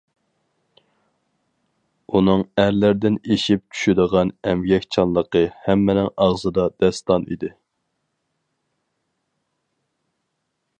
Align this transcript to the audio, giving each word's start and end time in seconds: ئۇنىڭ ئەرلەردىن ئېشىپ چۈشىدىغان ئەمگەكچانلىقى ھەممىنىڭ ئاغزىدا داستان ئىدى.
ئۇنىڭ 2.19 2.41
ئەرلەردىن 2.63 3.19
ئېشىپ 3.35 3.63
چۈشىدىغان 3.75 4.33
ئەمگەكچانلىقى 4.49 5.45
ھەممىنىڭ 5.67 6.11
ئاغزىدا 6.25 6.67
داستان 6.85 7.31
ئىدى. 7.37 7.53